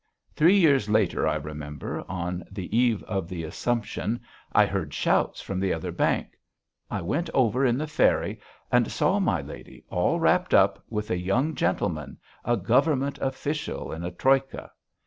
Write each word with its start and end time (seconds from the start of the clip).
Three 0.35 0.57
years 0.57 0.89
later, 0.89 1.27
I 1.27 1.35
remember, 1.35 2.03
on 2.09 2.43
the 2.49 2.75
eve 2.75 3.03
of 3.03 3.29
the 3.29 3.43
Assumption, 3.43 4.19
I 4.51 4.65
heard 4.65 4.95
shouts 4.95 5.41
from 5.41 5.59
the 5.59 5.71
other 5.75 5.91
bank. 5.91 6.39
I 6.89 7.01
went 7.03 7.29
over 7.35 7.63
in 7.67 7.77
the 7.77 7.85
ferry 7.85 8.39
and 8.71 8.91
saw 8.91 9.19
my 9.19 9.41
lady, 9.43 9.83
all 9.91 10.19
wrapped 10.19 10.55
up, 10.55 10.83
with 10.89 11.11
a 11.11 11.19
young 11.19 11.53
gentleman, 11.53 12.17
a 12.43 12.57
government 12.57 13.19
official, 13.21 13.91
in 13.91 14.03
a 14.03 14.09
troika.... 14.09 14.71